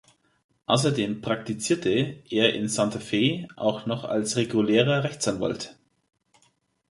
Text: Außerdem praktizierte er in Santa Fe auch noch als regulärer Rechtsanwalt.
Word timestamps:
Außerdem 0.65 1.21
praktizierte 1.21 2.23
er 2.31 2.55
in 2.55 2.67
Santa 2.69 2.99
Fe 2.99 3.47
auch 3.55 3.85
noch 3.85 4.03
als 4.03 4.35
regulärer 4.35 5.03
Rechtsanwalt. 5.03 5.77